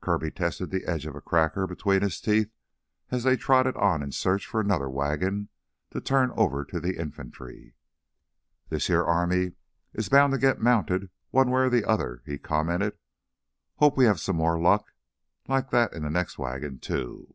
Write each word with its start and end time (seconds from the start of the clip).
Kirby 0.00 0.30
tested 0.30 0.70
the 0.70 0.84
edge 0.84 1.06
of 1.06 1.16
a 1.16 1.20
cracker 1.20 1.66
between 1.66 2.02
his 2.02 2.20
teeth 2.20 2.52
as 3.10 3.24
they 3.24 3.34
trotted 3.36 3.74
on 3.76 4.00
in 4.00 4.12
search 4.12 4.46
for 4.46 4.60
another 4.60 4.88
wagon 4.88 5.48
to 5.90 6.00
turn 6.00 6.30
over 6.36 6.64
to 6.64 6.78
the 6.78 6.96
infantry. 7.00 7.74
"This 8.68 8.86
heah 8.86 9.02
army 9.02 9.54
is 9.92 10.08
bound 10.08 10.34
to 10.34 10.38
git 10.38 10.60
mounted, 10.60 11.10
one 11.32 11.50
way 11.50 11.62
or 11.62 11.68
the 11.68 11.84
other," 11.84 12.22
he 12.24 12.38
commented. 12.38 12.96
"Hope 13.78 13.96
we 13.96 14.04
have 14.04 14.20
some 14.20 14.36
more 14.36 14.56
luck 14.56 14.92
like 15.48 15.70
that 15.70 15.92
in 15.92 16.04
the 16.04 16.10
next 16.10 16.38
wagon, 16.38 16.78
too." 16.78 17.34